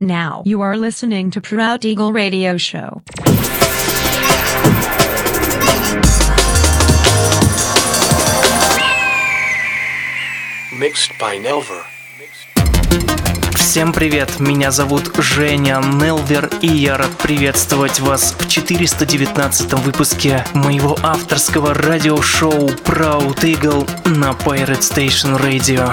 Now 0.00 0.42
you 0.44 0.60
are 0.60 0.76
listening 0.76 1.30
to 1.30 1.40
Proud 1.40 1.84
Eagle 1.84 2.12
Radio 2.12 2.58
Show. 2.58 3.02
Mixed 10.78 11.12
by 11.18 11.38
Nelver. 11.38 11.84
Всем 13.54 13.92
привет, 13.92 14.40
меня 14.40 14.70
зовут 14.70 15.12
Женя 15.18 15.80
Нелвер, 15.82 16.50
и 16.62 16.66
я 16.66 16.96
рад 16.96 17.16
приветствовать 17.18 18.00
вас 18.00 18.34
в 18.38 18.48
419 18.48 19.74
выпуске 19.80 20.44
моего 20.54 20.96
авторского 21.02 21.74
радиошоу 21.74 22.68
Proud 22.68 23.40
Eagle 23.42 23.86
на 24.08 24.30
Pirate 24.30 24.80
Station 24.80 25.38
Radio. 25.38 25.92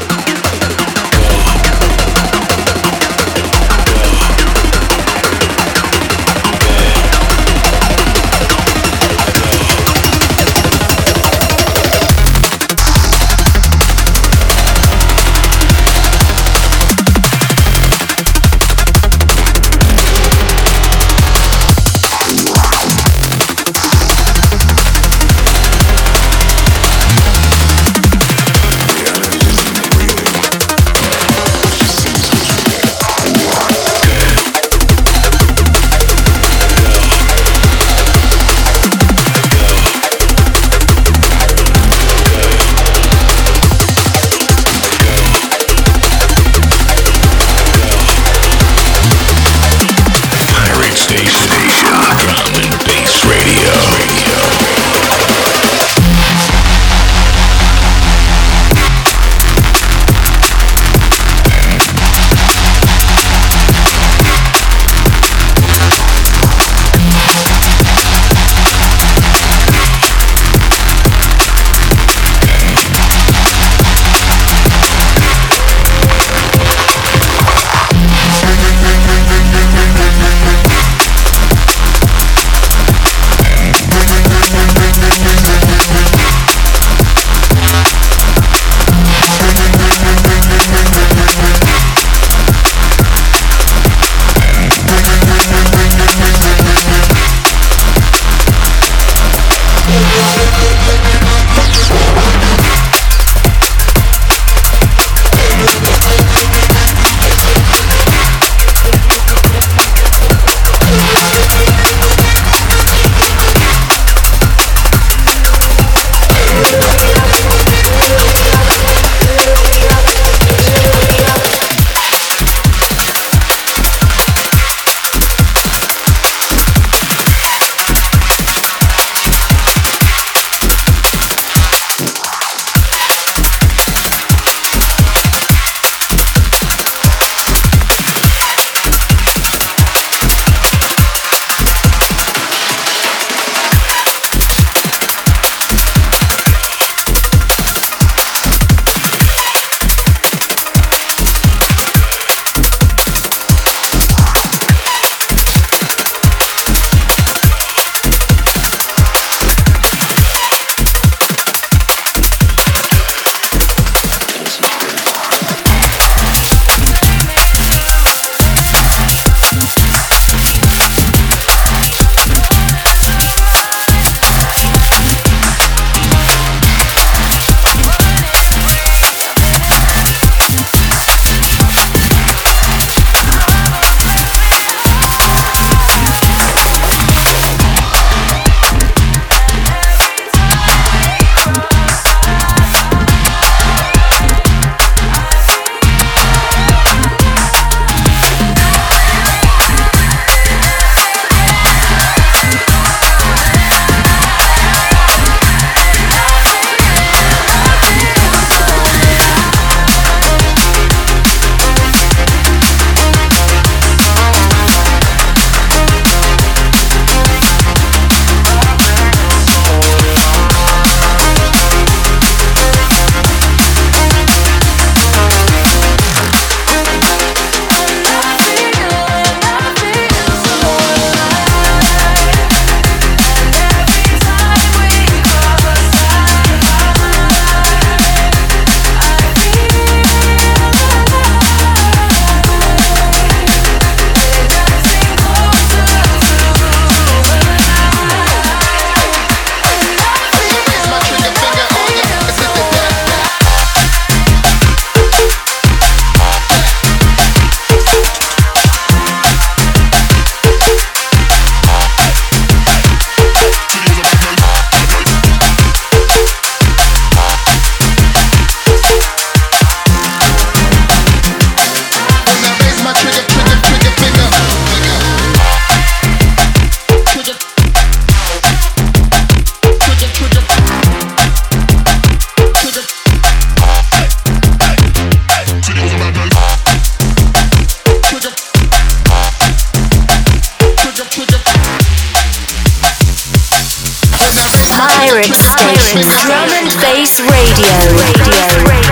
Drum 295.11 296.49
and 296.53 296.71
Bass 296.79 297.19
Radio. 297.19 297.67
radio. 297.99 298.90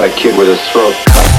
Got 0.00 0.08
a 0.08 0.14
kid 0.14 0.38
with 0.38 0.46
his 0.46 0.60
throat 0.70 0.94
cut. 1.06 1.37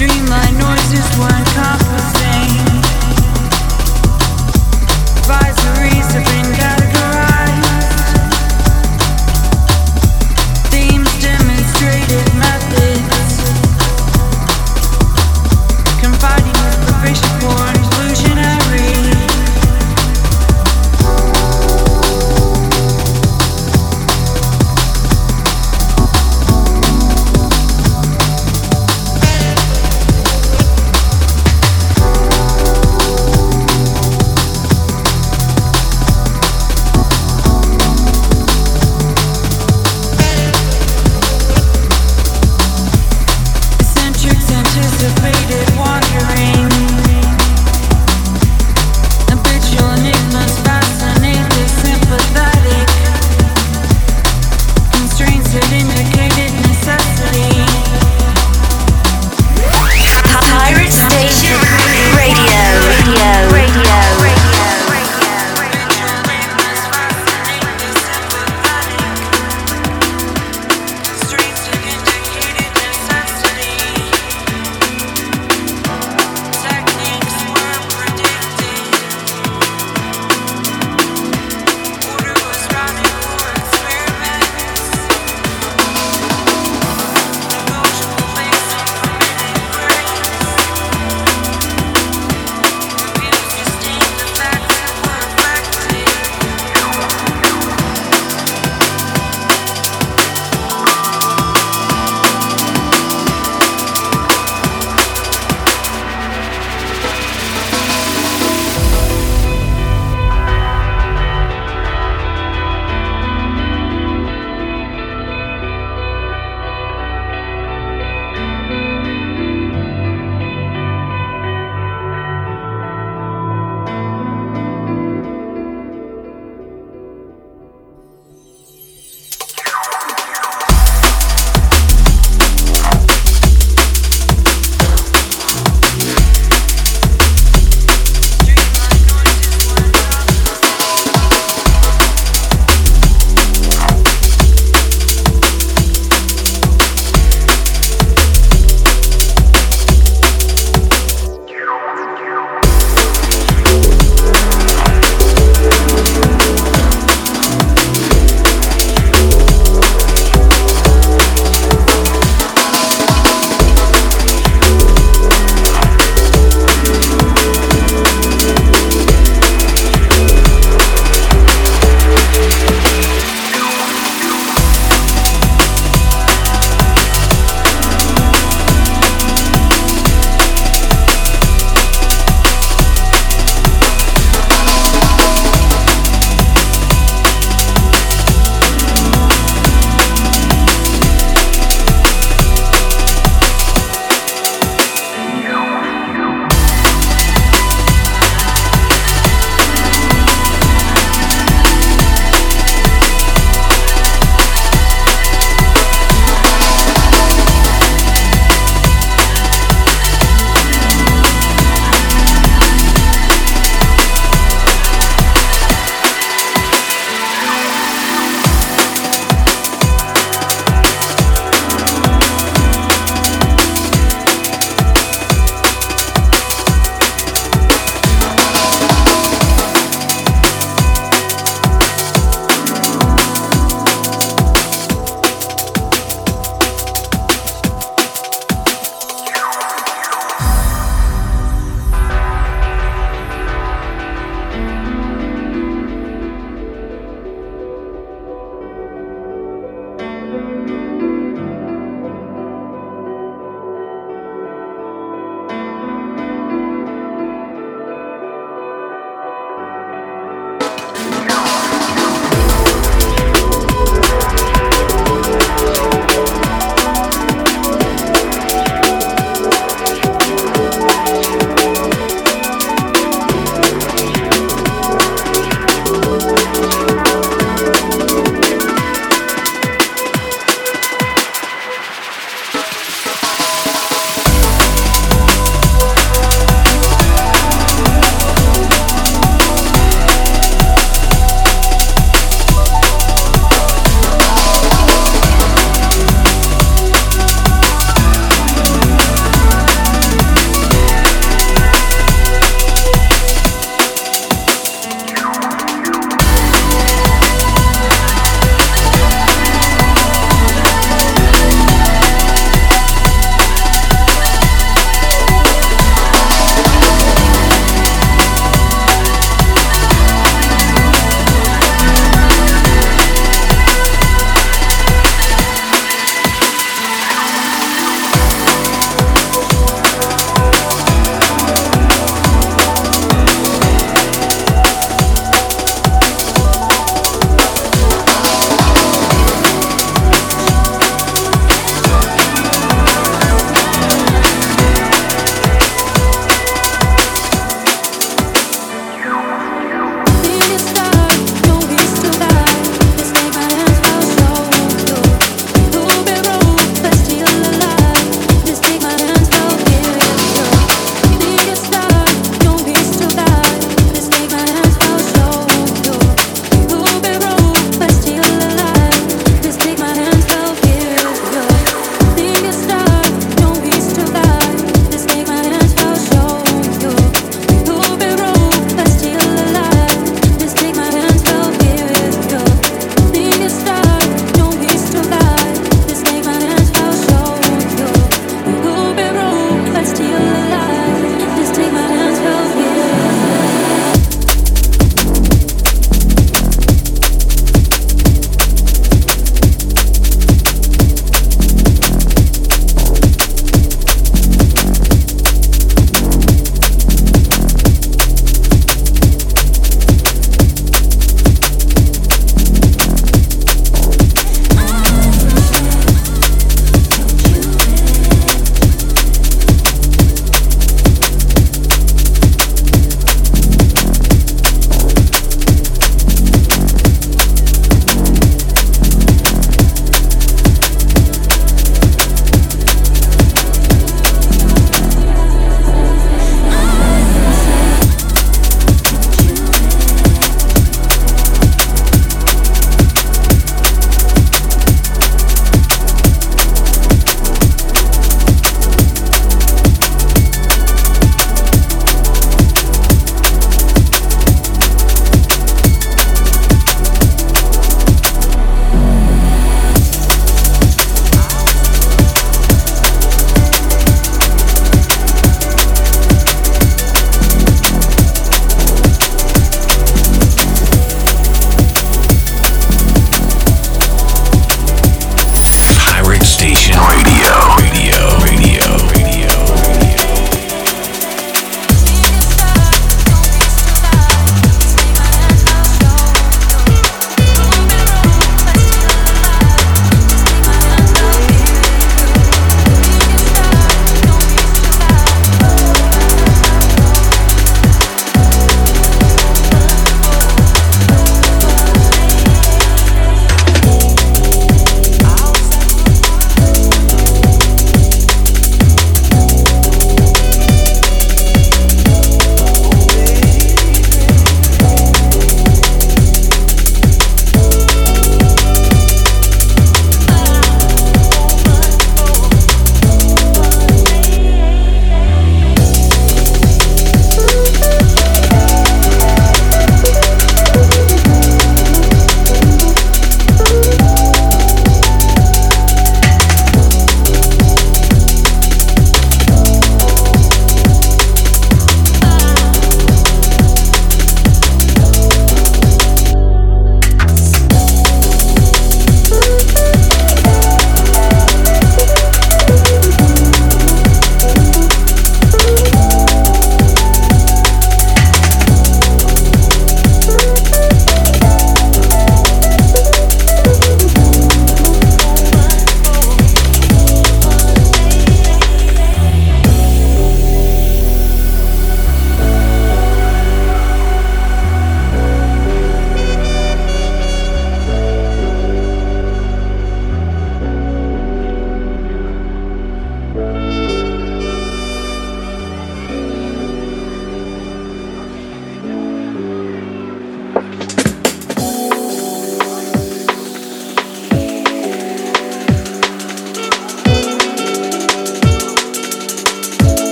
Dreamline 0.00 0.58
noises 0.58 1.18
weren't 1.18 1.46
compensating. 1.48 2.80
Advisories 5.20 6.12
have 6.14 6.24
been. 6.24 6.79